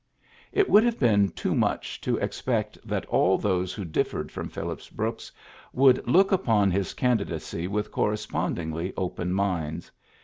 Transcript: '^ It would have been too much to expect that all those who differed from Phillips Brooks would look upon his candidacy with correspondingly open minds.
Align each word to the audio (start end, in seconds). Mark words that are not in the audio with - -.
'^ 0.19 0.23
It 0.51 0.67
would 0.67 0.83
have 0.83 0.97
been 0.97 1.29
too 1.29 1.53
much 1.53 2.01
to 2.01 2.17
expect 2.17 2.75
that 2.83 3.05
all 3.05 3.37
those 3.37 3.71
who 3.71 3.85
differed 3.85 4.31
from 4.31 4.49
Phillips 4.49 4.89
Brooks 4.89 5.31
would 5.73 6.07
look 6.07 6.31
upon 6.31 6.71
his 6.71 6.95
candidacy 6.95 7.67
with 7.67 7.91
correspondingly 7.91 8.93
open 8.97 9.31
minds. 9.31 9.91